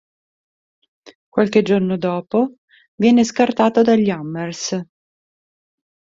Qualche 1.29 1.61
giorno 1.61 1.95
dopo 1.95 2.53
viene 2.95 3.23
scartato 3.23 3.83
dagli 3.83 4.09
"Hammers". 4.09 4.83